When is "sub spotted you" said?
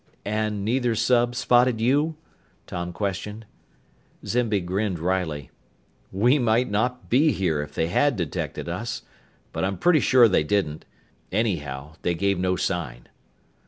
0.95-2.15